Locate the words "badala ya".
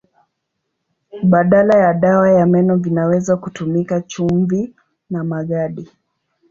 1.23-1.93